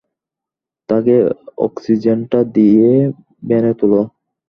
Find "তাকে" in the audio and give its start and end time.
0.89-1.15